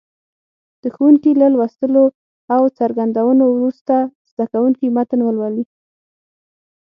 [0.81, 2.03] د ښوونکي له لوستلو
[2.55, 3.95] او څرګندونو وروسته
[4.31, 5.65] زده کوونکي متن ولولي.